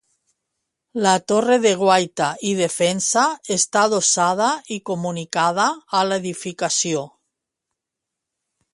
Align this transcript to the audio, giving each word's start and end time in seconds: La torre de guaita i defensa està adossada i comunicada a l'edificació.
La 1.05 1.11
torre 1.31 1.57
de 1.65 1.73
guaita 1.81 2.29
i 2.53 2.55
defensa 2.61 3.27
està 3.59 3.85
adossada 3.91 4.49
i 4.79 4.81
comunicada 4.93 5.69
a 6.01 6.05
l'edificació. 6.09 7.09